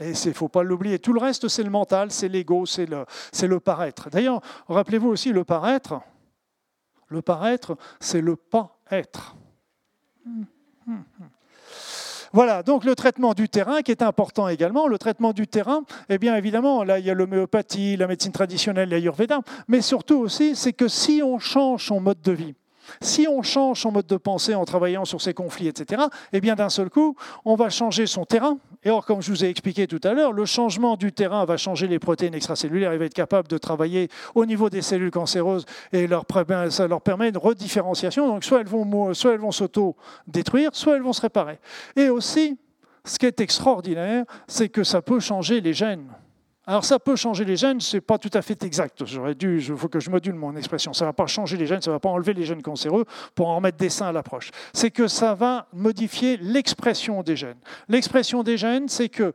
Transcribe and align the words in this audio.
Et 0.00 0.10
il 0.10 0.28
ne 0.28 0.34
faut 0.34 0.48
pas 0.48 0.62
l'oublier. 0.62 0.98
Tout 0.98 1.12
le 1.12 1.20
reste, 1.20 1.48
c'est 1.48 1.62
le 1.62 1.70
mental, 1.70 2.10
c'est 2.10 2.28
l'ego, 2.28 2.66
c'est 2.66 2.86
le, 2.86 3.60
paraître. 3.60 4.10
D'ailleurs, 4.10 4.40
rappelez-vous 4.68 5.08
aussi 5.08 5.32
le 5.32 5.44
paraître. 5.44 6.00
Le 7.08 7.22
paraître, 7.22 7.76
c'est 8.00 8.20
le 8.20 8.34
pas-être. 8.34 9.36
Voilà, 12.32 12.64
donc 12.64 12.84
le 12.84 12.96
traitement 12.96 13.32
du 13.32 13.48
terrain 13.48 13.82
qui 13.82 13.92
est 13.92 14.02
important 14.02 14.48
également. 14.48 14.88
Le 14.88 14.98
traitement 14.98 15.32
du 15.32 15.46
terrain, 15.46 15.84
eh 16.08 16.18
bien 16.18 16.34
évidemment, 16.34 16.82
là 16.82 16.98
il 16.98 17.06
y 17.06 17.10
a 17.10 17.14
l'homéopathie, 17.14 17.96
la 17.96 18.08
médecine 18.08 18.32
traditionnelle, 18.32 18.88
l'ayurveda, 18.88 19.40
mais 19.68 19.80
surtout 19.80 20.16
aussi, 20.16 20.56
c'est 20.56 20.72
que 20.72 20.88
si 20.88 21.22
on 21.24 21.38
change 21.38 21.86
son 21.86 22.00
mode 22.00 22.20
de 22.22 22.32
vie, 22.32 22.56
si 23.00 23.28
on 23.28 23.42
change 23.42 23.82
son 23.82 23.92
mode 23.92 24.06
de 24.06 24.16
pensée 24.16 24.56
en 24.56 24.64
travaillant 24.64 25.04
sur 25.04 25.20
ses 25.20 25.32
conflits, 25.32 25.68
etc., 25.68 26.02
eh 26.32 26.40
bien 26.40 26.56
d'un 26.56 26.70
seul 26.70 26.90
coup, 26.90 27.14
on 27.44 27.54
va 27.54 27.70
changer 27.70 28.08
son 28.08 28.24
terrain. 28.24 28.58
Et 28.84 28.90
or, 28.90 29.04
comme 29.04 29.22
je 29.22 29.30
vous 29.30 29.44
ai 29.44 29.48
expliqué 29.48 29.86
tout 29.86 30.00
à 30.04 30.12
l'heure, 30.12 30.32
le 30.32 30.44
changement 30.44 30.96
du 30.96 31.12
terrain 31.12 31.44
va 31.44 31.56
changer 31.56 31.86
les 31.86 31.98
protéines 31.98 32.34
extracellulaires. 32.34 32.92
Il 32.92 32.98
va 32.98 33.06
être 33.06 33.14
capable 33.14 33.48
de 33.48 33.56
travailler 33.56 34.08
au 34.34 34.44
niveau 34.44 34.68
des 34.68 34.82
cellules 34.82 35.10
cancéreuses 35.10 35.64
et 35.92 36.06
ben, 36.06 36.70
ça 36.70 36.86
leur 36.86 37.00
permet 37.00 37.30
une 37.30 37.38
redifférenciation. 37.38 38.28
Donc 38.28 38.44
soit 38.44 38.60
elles 38.60 38.66
vont, 38.66 39.14
soit 39.14 39.32
elles 39.32 39.40
vont 39.40 39.52
s'auto-détruire, 39.52 40.70
soit 40.74 40.96
elles 40.96 41.02
vont 41.02 41.12
se 41.12 41.22
réparer. 41.22 41.58
Et 41.96 42.10
aussi, 42.10 42.58
ce 43.04 43.18
qui 43.18 43.26
est 43.26 43.40
extraordinaire, 43.40 44.24
c'est 44.46 44.68
que 44.68 44.84
ça 44.84 45.02
peut 45.02 45.20
changer 45.20 45.60
les 45.60 45.72
gènes. 45.72 46.08
Alors 46.66 46.82
ça 46.82 46.98
peut 46.98 47.14
changer 47.14 47.44
les 47.44 47.56
gènes, 47.56 47.80
ce 47.80 47.96
n'est 47.96 48.00
pas 48.00 48.16
tout 48.16 48.30
à 48.32 48.40
fait 48.40 48.62
exact. 48.62 49.04
J'aurais 49.04 49.34
dû, 49.34 49.58
il 49.58 49.76
faut 49.76 49.88
que 49.88 50.00
je 50.00 50.08
module 50.08 50.32
mon 50.32 50.56
expression. 50.56 50.94
Ça 50.94 51.04
ne 51.04 51.10
va 51.10 51.12
pas 51.12 51.26
changer 51.26 51.58
les 51.58 51.66
gènes, 51.66 51.82
ça 51.82 51.90
ne 51.90 51.96
va 51.96 52.00
pas 52.00 52.08
enlever 52.08 52.32
les 52.32 52.44
gènes 52.44 52.62
cancéreux 52.62 53.04
pour 53.34 53.48
en 53.48 53.56
remettre 53.56 53.76
des 53.76 53.90
seins 53.90 54.06
à 54.06 54.12
l'approche. 54.12 54.50
C'est 54.72 54.90
que 54.90 55.06
ça 55.06 55.34
va 55.34 55.66
modifier 55.74 56.38
l'expression 56.38 57.22
des 57.22 57.36
gènes. 57.36 57.58
L'expression 57.88 58.42
des 58.42 58.56
gènes, 58.56 58.88
c'est 58.88 59.10
que 59.10 59.34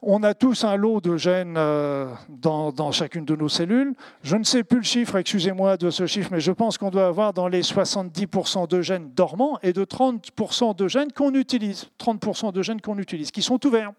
on 0.00 0.22
a 0.22 0.32
tous 0.32 0.64
un 0.64 0.76
lot 0.76 1.02
de 1.02 1.18
gènes 1.18 1.56
euh, 1.58 2.06
dans, 2.30 2.72
dans, 2.72 2.92
chacune 2.92 3.26
de 3.26 3.36
nos 3.36 3.50
cellules. 3.50 3.94
Je 4.22 4.36
ne 4.36 4.44
sais 4.44 4.64
plus 4.64 4.78
le 4.78 4.84
chiffre, 4.84 5.16
excusez-moi 5.16 5.76
de 5.76 5.90
ce 5.90 6.06
chiffre, 6.06 6.30
mais 6.32 6.40
je 6.40 6.52
pense 6.52 6.78
qu'on 6.78 6.90
doit 6.90 7.08
avoir 7.08 7.34
dans 7.34 7.48
les 7.48 7.60
70% 7.60 8.68
de 8.68 8.80
gènes 8.80 9.10
dormants 9.12 9.58
et 9.62 9.74
de 9.74 9.84
30% 9.84 10.74
de 10.76 10.88
gènes 10.88 11.12
qu'on 11.12 11.34
utilise. 11.34 11.90
30% 11.98 12.52
de 12.52 12.62
gènes 12.62 12.80
qu'on 12.80 12.96
utilise, 12.96 13.30
qui 13.30 13.42
sont 13.42 13.64
ouverts. 13.66 13.92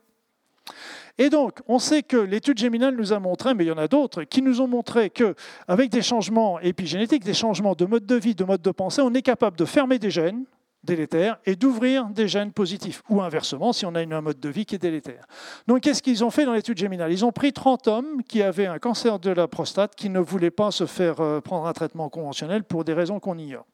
Et 1.18 1.30
donc, 1.30 1.60
on 1.68 1.80
sait 1.80 2.04
que 2.04 2.18
l'étude 2.18 2.58
géminale 2.58 2.96
nous 2.96 3.14
a 3.14 3.20
montré, 3.20 3.54
mais 3.54 3.66
il 3.66 3.68
y 3.68 3.72
en 3.72 3.78
a 3.78 3.88
d'autres, 3.88 4.24
qui 4.24 4.42
nous 4.42 4.62
ont 4.62 4.68
montré 4.68 5.10
qu'avec 5.10 5.90
des 5.90 6.02
changements 6.02 6.60
épigénétiques, 6.60 7.24
des 7.24 7.34
changements 7.34 7.76
de 7.76 7.86
mode 7.86 8.06
de 8.06 8.16
vie, 8.16 8.36
de 8.36 8.44
mode 8.44 8.62
de 8.62 8.72
pensée, 8.72 9.02
on 9.02 9.14
est 9.14 9.22
capable 9.22 9.58
de 9.58 9.66
fermer 9.66 10.00
des 10.00 10.10
gènes 10.10 10.46
délétères 10.84 11.38
et 11.46 11.56
d'ouvrir 11.56 12.08
des 12.08 12.28
gènes 12.28 12.52
positifs, 12.52 13.04
ou 13.10 13.22
inversement, 13.22 13.72
si 13.74 13.86
on 13.86 13.94
a 13.94 14.02
un 14.02 14.22
mode 14.22 14.40
de 14.40 14.50
vie 14.50 14.66
qui 14.66 14.76
est 14.76 14.80
délétère. 14.80 15.26
Donc, 15.68 15.82
qu'est-ce 15.82 16.02
qu'ils 16.02 16.24
ont 16.24 16.32
fait 16.32 16.46
dans 16.46 16.54
l'étude 16.54 16.78
géminale? 16.78 17.12
Ils 17.12 17.26
ont 17.26 17.32
pris 17.32 17.54
30 17.54 17.88
hommes 17.88 18.24
qui 18.28 18.42
avaient 18.42 18.66
un 18.66 18.80
cancer 18.80 19.20
de 19.20 19.30
la 19.30 19.48
prostate, 19.48 19.96
qui 19.96 20.10
ne 20.10 20.20
voulaient 20.20 20.52
pas 20.52 20.72
se 20.72 20.86
faire 20.86 21.22
euh, 21.22 21.40
prendre 21.40 21.68
un 21.68 21.74
traitement 21.74 22.10
conventionnel 22.10 22.64
pour 22.64 22.84
des 22.84 22.94
raisons 22.94 23.20
qu'on 23.20 23.38
ignore. 23.38 23.66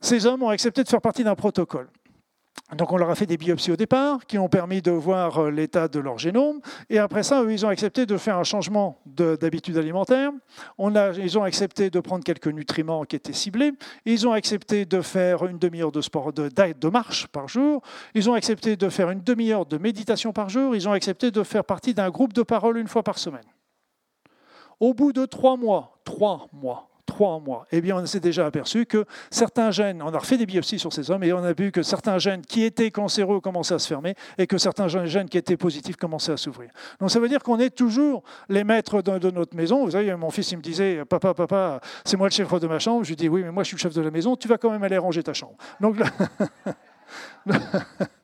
Ces 0.00 0.26
hommes 0.26 0.42
ont 0.42 0.50
accepté 0.50 0.84
de 0.84 0.88
faire 0.88 1.00
partie 1.00 1.24
d'un 1.24 1.34
protocole. 1.34 1.88
Donc 2.76 2.92
on 2.92 2.96
leur 2.96 3.10
a 3.10 3.14
fait 3.14 3.26
des 3.26 3.38
biopsies 3.38 3.72
au 3.72 3.76
départ 3.76 4.26
qui 4.26 4.38
ont 4.38 4.48
permis 4.48 4.82
de 4.82 4.90
voir 4.90 5.38
euh, 5.38 5.50
l'état 5.50 5.88
de 5.88 5.98
leur 5.98 6.18
génome. 6.18 6.60
Et 6.90 6.98
après 6.98 7.22
ça, 7.22 7.42
eux, 7.42 7.52
ils 7.52 7.64
ont 7.64 7.68
accepté 7.68 8.04
de 8.04 8.16
faire 8.16 8.36
un 8.36 8.44
changement 8.44 9.00
d'habitude 9.06 9.76
alimentaire. 9.78 10.30
Ils 10.78 11.38
ont 11.38 11.42
accepté 11.42 11.90
de 11.90 12.00
prendre 12.00 12.24
quelques 12.24 12.48
nutriments 12.48 13.04
qui 13.04 13.16
étaient 13.16 13.32
ciblés. 13.32 13.72
Ils 14.04 14.28
ont 14.28 14.32
accepté 14.32 14.84
de 14.84 15.00
faire 15.00 15.46
une 15.46 15.58
demi-heure 15.58 15.92
de 15.92 16.00
sport, 16.00 16.32
de, 16.32 16.48
de 16.48 16.88
marche 16.88 17.26
par 17.28 17.48
jour. 17.48 17.82
Ils 18.14 18.28
ont 18.28 18.34
accepté 18.34 18.76
de 18.76 18.88
faire 18.88 19.10
une 19.10 19.22
demi-heure 19.22 19.64
de 19.64 19.78
méditation 19.78 20.32
par 20.32 20.48
jour. 20.48 20.76
Ils 20.76 20.88
ont 20.88 20.92
accepté 20.92 21.30
de 21.30 21.42
faire 21.42 21.64
partie 21.64 21.94
d'un 21.94 22.10
groupe 22.10 22.32
de 22.32 22.42
parole 22.42 22.78
une 22.78 22.88
fois 22.88 23.02
par 23.02 23.18
semaine. 23.18 23.46
Au 24.80 24.94
bout 24.94 25.12
de 25.12 25.26
trois 25.26 25.56
mois, 25.56 25.98
trois 26.04 26.46
mois, 26.52 26.88
trois 27.08 27.40
mois, 27.40 27.66
eh 27.72 27.80
bien, 27.80 27.96
on 27.96 28.06
s'est 28.06 28.20
déjà 28.20 28.46
aperçu 28.46 28.84
que 28.86 29.06
certains 29.30 29.70
gènes, 29.70 30.02
on 30.02 30.12
a 30.12 30.18
refait 30.18 30.36
des 30.36 30.46
biopsies 30.46 30.78
sur 30.78 30.92
ces 30.92 31.10
hommes 31.10 31.24
et 31.24 31.32
on 31.32 31.42
a 31.42 31.54
vu 31.54 31.72
que 31.72 31.82
certains 31.82 32.18
gènes 32.18 32.42
qui 32.42 32.62
étaient 32.62 32.90
cancéreux 32.90 33.40
commençaient 33.40 33.74
à 33.74 33.78
se 33.78 33.88
fermer 33.88 34.14
et 34.36 34.46
que 34.46 34.58
certains 34.58 34.88
gènes 34.88 35.28
qui 35.28 35.38
étaient 35.38 35.56
positifs 35.56 35.96
commençaient 35.96 36.32
à 36.32 36.36
s'ouvrir. 36.36 36.70
Donc 37.00 37.10
ça 37.10 37.18
veut 37.18 37.28
dire 37.28 37.42
qu'on 37.42 37.58
est 37.58 37.70
toujours 37.70 38.22
les 38.50 38.62
maîtres 38.62 39.00
de, 39.00 39.30
notre 39.30 39.56
maison. 39.56 39.86
Vous 39.86 39.92
savez, 39.92 40.14
mon 40.16 40.30
fils, 40.30 40.52
il 40.52 40.58
me 40.58 40.62
disait, 40.62 41.02
papa, 41.06 41.32
papa, 41.32 41.80
c'est 42.04 42.18
moi 42.18 42.28
le 42.28 42.32
chef 42.32 42.52
de 42.52 42.66
ma 42.66 42.78
chambre. 42.78 43.02
Je 43.04 43.08
lui 43.08 43.16
dis, 43.16 43.28
oui, 43.28 43.42
mais 43.42 43.50
moi 43.50 43.62
je 43.62 43.68
suis 43.68 43.76
le 43.76 43.80
chef 43.80 43.94
de 43.94 44.02
la 44.02 44.10
maison, 44.10 44.36
tu 44.36 44.46
vas 44.46 44.58
quand 44.58 44.70
même 44.70 44.82
aller 44.84 44.98
ranger 44.98 45.22
ta 45.22 45.32
chambre. 45.32 45.56
Donc. 45.80 45.96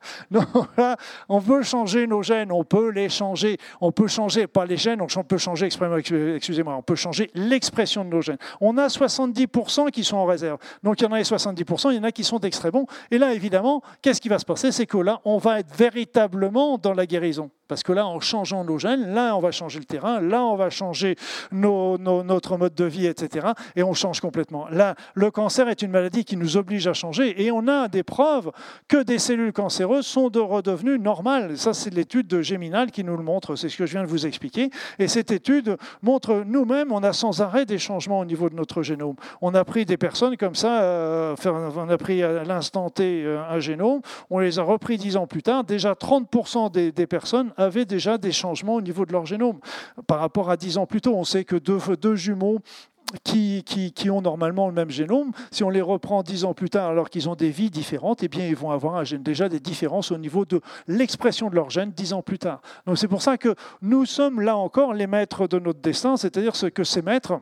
on 1.28 1.40
peut 1.40 1.62
changer 1.62 2.06
nos 2.06 2.22
gènes, 2.22 2.50
on 2.50 2.64
peut 2.64 2.90
les 2.90 3.08
changer. 3.08 3.56
On 3.80 3.92
peut 3.92 4.08
changer, 4.08 4.46
pas 4.46 4.66
les 4.66 4.76
gènes, 4.76 5.00
on 5.00 5.06
peut 5.06 5.38
changer, 5.38 5.66
excusez-moi, 5.66 6.74
on 6.74 6.82
peut 6.82 6.96
changer 6.96 7.30
l'expression 7.34 8.04
de 8.04 8.10
nos 8.10 8.20
gènes. 8.20 8.38
On 8.60 8.76
a 8.78 8.88
70% 8.88 9.90
qui 9.90 10.04
sont 10.04 10.16
en 10.16 10.26
réserve. 10.26 10.58
Donc 10.82 11.00
il 11.00 11.04
y 11.04 11.06
en 11.06 11.12
a 11.12 11.18
les 11.18 11.24
70%, 11.24 11.92
il 11.92 11.96
y 11.96 11.98
en 11.98 12.04
a 12.04 12.12
qui 12.12 12.24
sont 12.24 12.38
d'extrême 12.38 12.64
bons. 12.70 12.86
Et 13.10 13.18
là, 13.18 13.32
évidemment, 13.32 13.82
qu'est-ce 14.02 14.20
qui 14.20 14.28
va 14.28 14.38
se 14.38 14.44
passer? 14.44 14.72
C'est 14.72 14.86
que 14.86 14.98
là, 14.98 15.20
on 15.24 15.38
va 15.38 15.60
être 15.60 15.74
véritablement 15.74 16.78
dans 16.78 16.94
la 16.94 17.06
guérison. 17.06 17.50
Parce 17.68 17.82
que 17.82 17.92
là, 17.92 18.06
en 18.06 18.20
changeant 18.20 18.64
nos 18.64 18.78
gènes, 18.78 19.14
là, 19.14 19.36
on 19.36 19.40
va 19.40 19.50
changer 19.50 19.78
le 19.78 19.84
terrain, 19.84 20.20
là, 20.20 20.42
on 20.42 20.56
va 20.56 20.70
changer 20.70 21.16
notre 21.52 22.56
mode 22.56 22.74
de 22.74 22.84
vie, 22.84 23.06
etc. 23.06 23.48
Et 23.76 23.82
on 23.82 23.94
change 23.94 24.20
complètement. 24.20 24.66
Là, 24.70 24.94
le 25.14 25.30
cancer 25.30 25.68
est 25.68 25.82
une 25.82 25.90
maladie 25.90 26.24
qui 26.24 26.36
nous 26.36 26.56
oblige 26.56 26.86
à 26.86 26.92
changer. 26.92 27.42
Et 27.42 27.50
on 27.50 27.66
a 27.68 27.88
des 27.88 28.02
preuves 28.02 28.50
que 28.88 29.02
des 29.02 29.18
cellules 29.18 29.52
cancéreuses 29.52 30.06
sont 30.06 30.28
de 30.28 30.40
redevenues 30.40 30.98
normales. 30.98 31.56
Ça, 31.56 31.72
c'est 31.72 31.90
l'étude 31.90 32.26
de 32.26 32.42
Géminal 32.42 32.90
qui 32.90 33.04
nous 33.04 33.16
le 33.16 33.22
montre. 33.22 33.56
C'est 33.56 33.68
ce 33.68 33.76
que 33.76 33.86
je 33.86 33.92
viens 33.92 34.02
de 34.02 34.08
vous 34.08 34.26
expliquer. 34.26 34.70
Et 34.98 35.08
cette 35.08 35.30
étude 35.30 35.76
montre 36.02 36.42
nous-mêmes, 36.46 36.92
on 36.92 37.02
a 37.02 37.12
sans 37.12 37.40
arrêt 37.40 37.66
des 37.66 37.78
changements 37.78 38.20
au 38.20 38.24
niveau 38.24 38.50
de 38.50 38.54
notre 38.54 38.82
génome. 38.82 39.16
On 39.40 39.54
a 39.54 39.64
pris 39.64 39.84
des 39.84 39.96
personnes 39.96 40.36
comme 40.36 40.54
ça, 40.54 40.82
euh, 40.82 41.34
on 41.46 41.88
a 41.88 41.98
pris 41.98 42.22
à 42.22 42.44
l'instant 42.44 42.90
T 42.90 43.24
euh, 43.24 43.42
un 43.48 43.60
génome, 43.60 44.00
on 44.30 44.38
les 44.38 44.58
a 44.58 44.62
repris 44.62 44.98
dix 44.98 45.16
ans 45.16 45.26
plus 45.26 45.42
tard. 45.42 45.64
Déjà 45.64 45.92
30% 45.92 46.70
des, 46.70 46.92
des 46.92 47.06
personnes 47.06 47.52
avaient 47.56 47.84
déjà 47.84 48.18
des 48.18 48.32
changements 48.32 48.74
au 48.74 48.80
niveau 48.80 49.06
de 49.06 49.12
leur 49.12 49.26
génome. 49.26 49.58
Par 50.06 50.20
rapport 50.20 50.50
à 50.50 50.56
10 50.56 50.78
ans 50.78 50.86
plus 50.86 51.00
tôt, 51.00 51.14
on 51.14 51.24
sait 51.24 51.44
que 51.44 51.56
deux, 51.56 52.14
jumeaux 52.14 52.60
qui, 53.22 53.62
qui, 53.64 54.10
ont 54.10 54.22
normalement 54.22 54.66
le 54.66 54.72
même 54.72 54.90
génome, 54.90 55.32
si 55.50 55.62
on 55.62 55.70
les 55.70 55.82
reprend 55.82 56.22
dix 56.22 56.44
ans 56.44 56.54
plus 56.54 56.70
tard 56.70 56.88
alors 56.88 57.10
qu'ils 57.10 57.28
ont 57.28 57.34
des 57.34 57.50
vies 57.50 57.70
différentes, 57.70 58.22
eh 58.22 58.28
bien, 58.28 58.46
ils 58.46 58.56
vont 58.56 58.70
avoir 58.70 59.02
déjà 59.20 59.48
des 59.48 59.60
différences 59.60 60.10
au 60.10 60.18
niveau 60.18 60.44
de 60.44 60.60
l'expression 60.88 61.50
de 61.50 61.54
leur 61.54 61.70
gène 61.70 61.92
dix 61.92 62.12
ans 62.12 62.22
plus 62.22 62.38
tard. 62.38 62.60
Donc 62.86 62.98
c'est 62.98 63.08
pour 63.08 63.22
ça 63.22 63.36
que 63.38 63.54
nous 63.82 64.06
sommes 64.06 64.40
là 64.40 64.56
encore 64.56 64.94
les 64.94 65.06
maîtres 65.06 65.46
de 65.46 65.58
notre 65.58 65.80
destin, 65.80 66.16
c'est-à-dire 66.16 66.54
que 66.72 66.84
ces 66.84 67.02
maîtres 67.02 67.40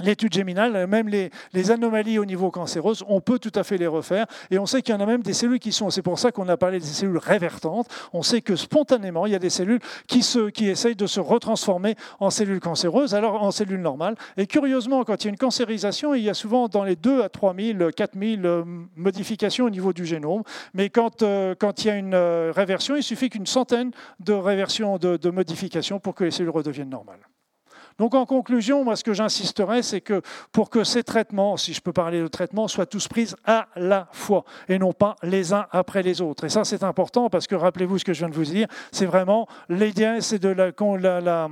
l'étude 0.00 0.32
géminale, 0.32 0.86
même 0.86 1.08
les, 1.08 1.30
anomalies 1.70 2.18
au 2.18 2.24
niveau 2.24 2.50
cancéreux, 2.50 2.94
on 3.08 3.20
peut 3.20 3.38
tout 3.38 3.52
à 3.54 3.62
fait 3.62 3.76
les 3.76 3.86
refaire. 3.86 4.26
Et 4.50 4.58
on 4.58 4.66
sait 4.66 4.82
qu'il 4.82 4.94
y 4.94 4.98
en 4.98 5.00
a 5.00 5.06
même 5.06 5.22
des 5.22 5.32
cellules 5.32 5.58
qui 5.58 5.72
sont, 5.72 5.90
c'est 5.90 6.02
pour 6.02 6.18
ça 6.18 6.32
qu'on 6.32 6.48
a 6.48 6.56
parlé 6.56 6.78
des 6.78 6.86
cellules 6.86 7.18
révertantes, 7.18 7.86
on 8.12 8.22
sait 8.22 8.40
que 8.40 8.56
spontanément, 8.56 9.26
il 9.26 9.32
y 9.32 9.34
a 9.34 9.38
des 9.38 9.50
cellules 9.50 9.80
qui, 10.06 10.22
essayent 10.68 10.96
de 10.96 11.06
se 11.06 11.20
retransformer 11.20 11.94
en 12.20 12.30
cellules 12.30 12.60
cancéreuses, 12.60 13.14
alors 13.14 13.42
en 13.42 13.50
cellules 13.50 13.80
normales. 13.80 14.16
Et 14.36 14.46
curieusement, 14.46 15.04
quand 15.04 15.22
il 15.22 15.26
y 15.26 15.28
a 15.28 15.30
une 15.30 15.36
cancérisation, 15.36 16.14
il 16.14 16.22
y 16.22 16.30
a 16.30 16.34
souvent 16.34 16.68
dans 16.68 16.84
les 16.84 16.96
2 16.96 17.22
à 17.22 17.28
3 17.28 17.54
000, 17.54 17.90
4 17.94 18.18
000 18.18 18.64
modifications 18.96 19.66
au 19.66 19.70
niveau 19.70 19.92
du 19.92 20.06
génome. 20.06 20.42
Mais 20.74 20.90
quand, 20.90 21.22
euh, 21.22 21.54
il 21.78 21.84
y 21.86 21.90
a 21.90 21.96
une 21.96 22.14
euh, 22.14 22.52
réversion, 22.54 22.96
il 22.96 23.02
suffit 23.02 23.30
qu'une 23.30 23.46
centaine 23.46 23.90
de 24.20 24.32
réversions, 24.32 24.98
de 24.98 25.30
modifications 25.30 26.00
pour 26.00 26.14
que 26.14 26.24
les 26.24 26.30
cellules 26.30 26.50
redeviennent 26.50 26.90
normales. 26.90 27.20
Donc 27.98 28.14
en 28.14 28.26
conclusion, 28.26 28.84
moi 28.84 28.96
ce 28.96 29.04
que 29.04 29.12
j'insisterai, 29.12 29.82
c'est 29.82 30.00
que 30.00 30.22
pour 30.52 30.70
que 30.70 30.84
ces 30.84 31.02
traitements, 31.02 31.56
si 31.56 31.72
je 31.72 31.80
peux 31.80 31.92
parler 31.92 32.20
de 32.20 32.28
traitements, 32.28 32.68
soient 32.68 32.86
tous 32.86 33.08
pris 33.08 33.32
à 33.44 33.66
la 33.76 34.08
fois 34.12 34.44
et 34.68 34.78
non 34.78 34.92
pas 34.92 35.16
les 35.22 35.52
uns 35.52 35.66
après 35.70 36.02
les 36.02 36.20
autres. 36.20 36.44
Et 36.44 36.48
ça 36.48 36.64
c'est 36.64 36.82
important 36.82 37.30
parce 37.30 37.46
que 37.46 37.54
rappelez-vous 37.54 37.98
ce 37.98 38.04
que 38.04 38.12
je 38.12 38.20
viens 38.20 38.28
de 38.28 38.34
vous 38.34 38.44
dire, 38.44 38.68
c'est 38.90 39.06
vraiment 39.06 39.46
l'idée, 39.68 40.18
c'est 40.20 40.38
de 40.38 40.48
la, 40.48 40.72
la, 41.20 41.48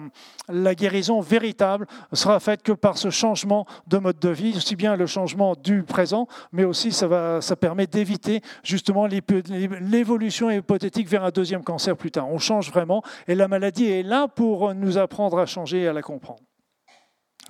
la, 0.49 0.75
guérison 0.75 1.21
véritable 1.21 1.87
sera 2.13 2.41
faite 2.41 2.63
que 2.63 2.73
par 2.73 2.99
ce 2.99 3.11
changement 3.11 3.67
de 3.87 3.99
mode 3.99 4.19
de 4.19 4.29
vie, 4.29 4.55
aussi 4.57 4.77
bien 4.77 4.97
le 4.97 5.07
changement 5.07 5.55
du 5.55 5.83
présent, 5.83 6.27
mais 6.53 6.65
aussi 6.65 6.93
ça, 6.93 7.07
va, 7.07 7.41
ça 7.41 7.57
permet 7.57 7.87
d'éviter 7.87 8.41
justement 8.63 9.07
l'évolution 9.07 10.51
hypothétique 10.51 11.09
vers 11.09 11.25
un 11.25 11.31
deuxième 11.31 11.63
cancer 11.63 11.97
plus 11.97 12.11
tard. 12.11 12.29
On 12.29 12.39
change 12.39 12.71
vraiment 12.71 13.03
et 13.29 13.35
la 13.35 13.49
maladie 13.49 13.87
est 13.87 14.03
là 14.03 14.29
pour 14.29 14.75
nous 14.75 14.99
apprendre 14.99 15.39
à 15.39 15.47
changer 15.47 15.83
et 15.83 15.89
à 15.89 15.93
la 15.93 16.03
comprendre. 16.03 16.30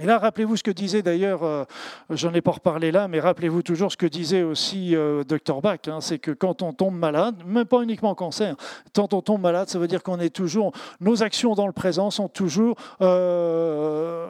Et 0.00 0.06
là, 0.06 0.18
rappelez-vous 0.18 0.56
ce 0.56 0.62
que 0.62 0.70
disait 0.70 1.02
d'ailleurs, 1.02 1.42
euh, 1.42 1.64
j'en 2.08 2.32
ai 2.32 2.40
pas 2.40 2.52
reparlé 2.52 2.90
là, 2.90 3.06
mais 3.06 3.20
rappelez-vous 3.20 3.62
toujours 3.62 3.92
ce 3.92 3.98
que 3.98 4.06
disait 4.06 4.42
aussi 4.42 4.96
euh, 4.96 5.24
Dr 5.24 5.60
Bach, 5.60 5.80
hein, 5.88 6.00
c'est 6.00 6.18
que 6.18 6.30
quand 6.30 6.62
on 6.62 6.72
tombe 6.72 6.94
malade, 6.94 7.36
même 7.46 7.66
pas 7.66 7.82
uniquement 7.82 8.14
cancer, 8.14 8.56
quand 8.94 9.12
on 9.12 9.20
tombe 9.20 9.42
malade, 9.42 9.68
ça 9.68 9.78
veut 9.78 9.88
dire 9.88 10.02
qu'on 10.02 10.18
est 10.18 10.34
toujours, 10.34 10.72
nos 11.00 11.22
actions 11.22 11.54
dans 11.54 11.66
le 11.66 11.74
présent 11.74 12.10
sont 12.10 12.28
toujours 12.28 12.76
euh, 13.02 14.26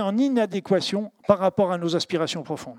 en 0.00 0.16
inadéquation 0.16 1.12
par 1.26 1.38
rapport 1.38 1.70
à 1.70 1.76
nos 1.76 1.94
aspirations 1.96 2.42
profondes. 2.42 2.78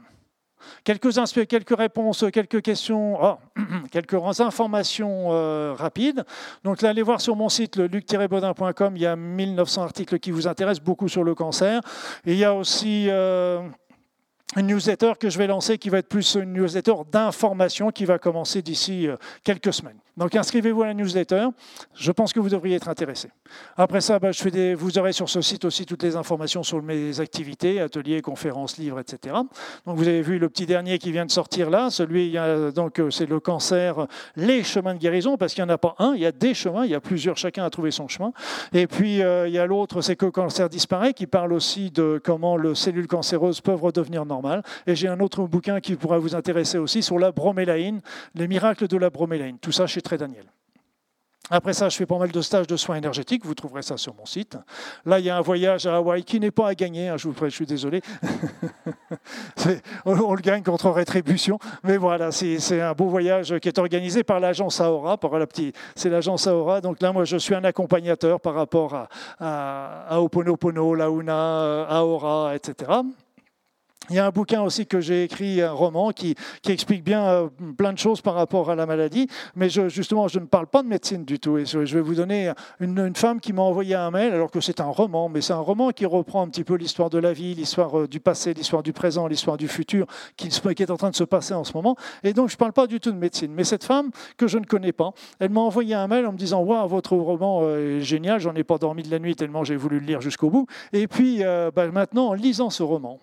Quelques, 0.83 1.11
quelques 1.47 1.77
réponses, 1.77 2.25
quelques 2.31 2.61
questions, 2.61 3.17
oh, 3.21 3.37
quelques 3.91 4.41
informations 4.41 5.29
euh, 5.31 5.73
rapides. 5.77 6.23
Donc 6.63 6.81
là, 6.81 6.89
allez 6.89 7.01
voir 7.01 7.21
sur 7.21 7.35
mon 7.35 7.49
site, 7.49 7.75
le 7.77 7.87
luc-baudin.com, 7.87 8.95
il 8.95 9.01
y 9.01 9.05
a 9.05 9.15
1900 9.15 9.83
articles 9.83 10.19
qui 10.19 10.31
vous 10.31 10.47
intéressent, 10.47 10.83
beaucoup 10.83 11.07
sur 11.07 11.23
le 11.23 11.35
cancer. 11.35 11.81
Et 12.25 12.33
il 12.33 12.37
y 12.37 12.45
a 12.45 12.53
aussi... 12.53 13.07
Euh, 13.09 13.61
une 14.57 14.67
newsletter 14.67 15.13
que 15.19 15.29
je 15.29 15.37
vais 15.37 15.47
lancer 15.47 15.77
qui 15.77 15.89
va 15.89 15.99
être 15.99 16.09
plus 16.09 16.35
une 16.35 16.53
newsletter 16.53 16.93
d'information 17.09 17.91
qui 17.91 18.05
va 18.05 18.19
commencer 18.19 18.61
d'ici 18.61 19.07
euh, 19.07 19.15
quelques 19.43 19.73
semaines. 19.73 19.97
Donc 20.17 20.35
inscrivez-vous 20.35 20.83
à 20.83 20.87
la 20.87 20.93
newsletter. 20.93 21.47
Je 21.95 22.11
pense 22.11 22.33
que 22.33 22.39
vous 22.39 22.49
devriez 22.49 22.75
être 22.75 22.89
intéressé. 22.89 23.29
Après 23.77 24.01
ça, 24.01 24.19
bah, 24.19 24.31
je 24.31 24.75
vous 24.75 24.97
aurez 24.97 25.13
sur 25.13 25.29
ce 25.29 25.41
site 25.41 25.65
aussi 25.65 25.85
toutes 25.85 26.03
les 26.03 26.15
informations 26.15 26.63
sur 26.63 26.81
mes 26.81 27.19
activités, 27.19 27.79
ateliers, 27.79 28.21
conférences, 28.21 28.77
livres, 28.77 28.99
etc. 28.99 29.35
Donc 29.85 29.97
vous 29.97 30.07
avez 30.07 30.21
vu 30.21 30.39
le 30.39 30.49
petit 30.49 30.65
dernier 30.65 30.99
qui 30.99 31.11
vient 31.11 31.25
de 31.25 31.31
sortir 31.31 31.69
là. 31.69 31.89
Celui, 31.89 32.35
donc 32.75 32.99
euh, 32.99 33.09
c'est 33.09 33.25
le 33.25 33.39
cancer, 33.39 34.07
les 34.35 34.63
chemins 34.63 34.93
de 34.93 34.99
guérison, 34.99 35.37
parce 35.37 35.53
qu'il 35.53 35.63
n'y 35.63 35.71
en 35.71 35.73
a 35.73 35.77
pas 35.77 35.95
un, 35.99 36.13
il 36.15 36.21
y 36.21 36.25
a 36.25 36.31
des 36.31 36.53
chemins, 36.53 36.85
il 36.85 36.91
y 36.91 36.95
a 36.95 36.99
plusieurs, 36.99 37.37
chacun 37.37 37.63
a 37.63 37.69
trouvé 37.69 37.91
son 37.91 38.07
chemin. 38.07 38.33
Et 38.73 38.87
puis 38.87 39.21
euh, 39.21 39.47
il 39.47 39.53
y 39.53 39.59
a 39.59 39.65
l'autre, 39.65 40.01
c'est 40.01 40.15
que 40.15 40.25
le 40.25 40.31
cancer 40.31 40.69
disparaît, 40.69 41.13
qui 41.13 41.27
parle 41.27 41.53
aussi 41.53 41.91
de 41.91 42.21
comment 42.23 42.57
les 42.57 42.75
cellules 42.75 43.07
cancéreuses 43.07 43.61
peuvent 43.61 43.81
redevenir 43.81 44.25
normales. 44.25 44.63
Et 44.87 44.95
j'ai 44.95 45.07
un 45.07 45.19
autre 45.19 45.43
bouquin 45.43 45.79
qui 45.79 45.95
pourrait 45.95 46.19
vous 46.19 46.35
intéresser 46.35 46.77
aussi 46.77 47.01
sur 47.01 47.17
la 47.19 47.31
bromélaïne, 47.31 48.01
les 48.35 48.47
miracles 48.47 48.87
de 48.87 48.97
la 48.97 49.09
bromélaïne. 49.09 49.57
Tout 49.59 49.71
ça 49.71 49.87
chez 49.87 50.00
très 50.01 50.17
Daniel. 50.17 50.45
Après 51.53 51.73
ça, 51.73 51.89
je 51.89 51.97
fais 51.97 52.05
pas 52.05 52.17
mal 52.17 52.31
de 52.31 52.41
stages 52.41 52.65
de 52.65 52.77
soins 52.77 52.95
énergétiques. 52.95 53.45
Vous 53.45 53.55
trouverez 53.55 53.81
ça 53.81 53.97
sur 53.97 54.15
mon 54.15 54.25
site. 54.25 54.57
Là, 55.05 55.19
il 55.19 55.25
y 55.25 55.29
a 55.29 55.35
un 55.35 55.41
voyage 55.41 55.85
à 55.85 55.97
Hawaï 55.97 56.23
qui 56.23 56.39
n'est 56.39 56.49
pas 56.49 56.69
à 56.69 56.75
gagner. 56.75 57.09
Hein, 57.09 57.17
je, 57.17 57.49
suis 57.49 57.65
désolé. 57.65 58.01
on, 60.05 60.33
le 60.33 60.41
gagne 60.41 60.63
contre 60.63 60.89
rétribution. 60.91 61.59
Mais 61.83 61.97
voilà, 61.97 62.31
c'est 62.31 62.79
un 62.79 62.93
beau 62.93 63.07
voyage 63.07 63.59
qui 63.59 63.67
est 63.67 63.79
organisé 63.79 64.23
par 64.23 64.39
l'agence 64.39 64.79
Aora. 64.79 65.19
La 65.21 65.45
c'est 65.93 66.09
l'agence 66.09 66.47
Aora. 66.47 66.79
Donc 66.79 67.01
là, 67.01 67.11
moi, 67.11 67.25
je 67.25 67.35
suis 67.35 67.53
un 67.53 67.65
accompagnateur 67.65 68.39
par 68.39 68.53
rapport 68.53 68.95
à, 68.95 69.09
à, 69.37 70.05
à 70.07 70.21
Oponopono, 70.21 70.95
Launa, 70.95 71.83
Aora, 71.89 72.55
etc. 72.55 72.91
Il 74.11 74.15
y 74.15 74.19
a 74.19 74.25
un 74.25 74.29
bouquin 74.29 74.61
aussi 74.61 74.85
que 74.85 74.99
j'ai 74.99 75.23
écrit, 75.23 75.61
un 75.61 75.71
roman, 75.71 76.11
qui, 76.11 76.35
explique 76.67 77.01
bien 77.01 77.25
euh, 77.27 77.47
plein 77.77 77.93
de 77.93 77.97
choses 77.97 78.19
par 78.19 78.33
rapport 78.33 78.69
à 78.69 78.75
la 78.75 78.85
maladie. 78.85 79.29
Mais 79.55 79.69
justement, 79.69 80.27
je 80.27 80.39
ne 80.39 80.45
parle 80.47 80.67
pas 80.67 80.83
de 80.83 80.89
médecine 80.89 81.23
du 81.23 81.39
tout. 81.39 81.57
Et 81.57 81.65
je 81.65 81.79
vais 81.79 82.01
vous 82.01 82.15
donner 82.15 82.51
une, 82.81 83.15
femme 83.15 83.39
qui 83.39 83.53
m'a 83.53 83.61
envoyé 83.61 83.95
un 83.95 84.11
mail, 84.11 84.33
alors 84.33 84.51
que 84.51 84.59
c'est 84.59 84.81
un 84.81 84.89
roman, 84.89 85.29
mais 85.29 85.39
c'est 85.39 85.53
un 85.53 85.59
roman 85.59 85.91
qui 85.91 86.05
reprend 86.05 86.41
un 86.41 86.49
petit 86.49 86.65
peu 86.65 86.75
l'histoire 86.75 87.09
de 87.09 87.19
la 87.19 87.31
vie, 87.31 87.55
l'histoire 87.55 88.01
euh, 88.01 88.07
du 88.07 88.19
passé, 88.19 88.53
l'histoire 88.53 88.83
du 88.83 88.91
présent, 88.91 89.27
l'histoire 89.27 89.55
du 89.55 89.69
futur, 89.69 90.07
qui, 90.35 90.49
est 90.49 90.91
en 90.91 90.97
train 90.97 91.09
de 91.09 91.15
se 91.15 91.23
passer 91.23 91.53
en 91.53 91.63
ce 91.63 91.71
moment. 91.73 91.95
Et 92.23 92.33
donc, 92.33 92.49
je 92.49 92.55
ne 92.55 92.57
parle 92.57 92.73
pas 92.73 92.87
du 92.87 92.99
tout 92.99 93.13
de 93.13 93.17
médecine. 93.17 93.53
Mais 93.53 93.63
cette 93.63 93.85
femme, 93.85 94.11
que 94.35 94.47
je 94.47 94.57
ne 94.57 94.65
connais 94.65 94.91
pas, 94.91 95.13
elle 95.39 95.51
m'a 95.51 95.61
envoyé 95.61 95.95
un 95.95 96.07
mail 96.07 96.25
en 96.25 96.33
me 96.33 96.37
disant 96.37 96.61
Waouh, 96.63 96.85
votre 96.89 97.15
roman 97.15 97.61
euh, 97.63 97.99
est 97.99 98.01
génial, 98.01 98.41
j'en 98.41 98.55
ai 98.55 98.65
pas 98.65 98.77
dormi 98.77 99.03
de 99.03 99.09
la 99.09 99.19
nuit 99.19 99.37
tellement 99.37 99.63
j'ai 99.63 99.77
voulu 99.77 100.01
le 100.01 100.05
lire 100.05 100.19
jusqu'au 100.19 100.49
bout. 100.49 100.67
Et 100.91 101.07
puis, 101.07 101.43
bah, 101.73 101.87
maintenant, 101.91 102.27
en 102.27 102.33
lisant 102.33 102.69
ce 102.69 102.83
roman, 102.83 103.19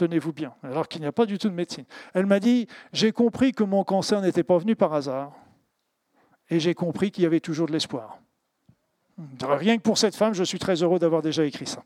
tenez-vous 0.00 0.32
bien, 0.32 0.54
alors 0.62 0.88
qu'il 0.88 1.02
n'y 1.02 1.06
a 1.06 1.12
pas 1.12 1.26
du 1.26 1.36
tout 1.36 1.48
de 1.48 1.54
médecine. 1.54 1.84
Elle 2.14 2.24
m'a 2.24 2.40
dit, 2.40 2.66
j'ai 2.92 3.12
compris 3.12 3.52
que 3.52 3.64
mon 3.64 3.84
cancer 3.84 4.22
n'était 4.22 4.42
pas 4.42 4.56
venu 4.56 4.74
par 4.74 4.94
hasard, 4.94 5.32
et 6.48 6.58
j'ai 6.58 6.74
compris 6.74 7.10
qu'il 7.10 7.24
y 7.24 7.26
avait 7.26 7.40
toujours 7.40 7.66
de 7.66 7.72
l'espoir. 7.72 8.18
Rien 9.42 9.76
que 9.76 9.82
pour 9.82 9.98
cette 9.98 10.16
femme, 10.16 10.34
je 10.34 10.44
suis 10.44 10.58
très 10.58 10.82
heureux 10.82 10.98
d'avoir 10.98 11.22
déjà 11.22 11.44
écrit 11.44 11.66
ça. 11.66 11.82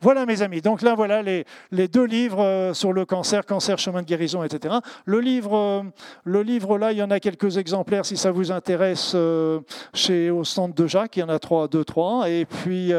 Voilà 0.00 0.26
mes 0.26 0.42
amis, 0.42 0.60
donc 0.60 0.82
là 0.82 0.94
voilà 0.94 1.22
les, 1.22 1.44
deux 1.88 2.04
livres 2.04 2.42
euh, 2.42 2.74
sur 2.74 2.92
le 2.92 3.04
cancer, 3.04 3.44
cancer, 3.44 3.78
chemin 3.78 4.02
de 4.02 4.06
guérison, 4.06 4.42
etc. 4.42 4.76
Le 5.04 5.20
livre, 5.20 5.56
euh, 5.56 5.82
le 6.24 6.42
livre 6.42 6.78
là, 6.78 6.92
il 6.92 6.98
y 6.98 7.02
en 7.02 7.10
a 7.10 7.20
quelques 7.20 7.58
exemplaires 7.58 8.06
si 8.06 8.16
ça 8.16 8.30
vous 8.30 8.52
intéresse 8.52 9.12
euh, 9.14 9.60
chez 9.92 10.30
au 10.30 10.44
stand 10.44 10.74
de 10.74 10.86
Jacques, 10.86 11.16
il 11.16 11.20
y 11.20 11.22
en 11.22 11.28
a 11.28 11.38
trois, 11.38 11.68
deux, 11.68 11.84
trois. 11.84 12.30
Et 12.30 12.44
puis 12.46 12.92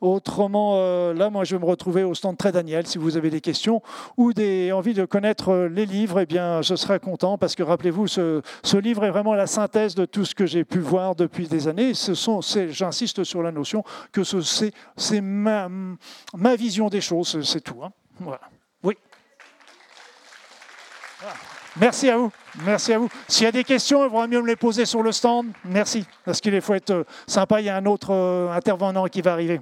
autrement, 0.00 1.12
là 1.12 1.30
moi 1.30 1.44
je 1.44 1.56
vais 1.56 1.60
me 1.60 1.68
retrouver 1.68 2.04
au 2.04 2.14
stand 2.14 2.36
Très 2.36 2.52
Daniel 2.52 2.86
si 2.86 2.98
vous 2.98 3.16
avez 3.16 3.30
des 3.30 3.40
questions 3.40 3.82
ou 4.16 4.32
des 4.32 4.72
envie 4.72 4.94
de 4.94 5.04
connaître 5.04 5.68
les 5.70 5.86
livres, 5.86 6.20
eh 6.20 6.26
bien 6.26 6.62
je 6.62 6.74
serai 6.74 6.98
content 6.98 7.38
parce 7.38 7.54
que 7.54 7.62
rappelez-vous, 7.62 8.06
ce, 8.06 8.42
ce 8.62 8.76
livre 8.76 9.04
est 9.04 9.10
vraiment 9.10 9.34
la 9.34 9.46
synthèse 9.46 9.94
de 9.94 10.04
tout 10.04 10.24
ce 10.24 10.34
que 10.34 10.46
j'ai 10.46 10.64
pu 10.64 10.78
voir 10.78 11.14
depuis 11.14 11.46
des 11.46 11.68
années. 11.68 11.94
Ce 11.94 12.14
sont, 12.14 12.40
j'insiste 12.70 13.13
sur 13.22 13.42
la 13.42 13.52
notion 13.52 13.84
que 14.10 14.22
c'est 14.24 15.20
ma, 15.20 15.68
ma, 16.34 16.56
vision 16.56 16.88
des 16.88 17.00
choses, 17.00 17.42
c'est 17.44 17.60
tout. 17.60 17.82
Hein. 17.84 17.92
Oui. 18.82 18.96
Merci 21.76 22.08
à 22.08 22.16
vous. 22.16 22.32
Merci 22.64 22.92
à 22.92 22.98
vous. 22.98 23.08
S'il 23.26 23.44
y 23.44 23.48
a 23.48 23.52
des 23.52 23.64
questions, 23.64 24.04
il 24.04 24.08
vaudra 24.08 24.28
mieux 24.28 24.40
me 24.40 24.46
les 24.46 24.56
poser 24.56 24.84
sur 24.84 25.02
le 25.02 25.10
stand. 25.10 25.46
Merci. 25.64 26.06
Parce 26.24 26.40
qu'il 26.40 26.60
faut 26.60 26.74
être 26.74 26.90
euh, 26.90 27.04
sympa, 27.26 27.60
il 27.60 27.66
y 27.66 27.68
a 27.68 27.76
un 27.76 27.86
autre 27.86 28.12
euh, 28.12 28.50
intervenant 28.52 29.06
qui 29.06 29.22
va 29.22 29.32
arriver. 29.32 29.60